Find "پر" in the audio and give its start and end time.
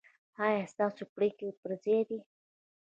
1.61-1.71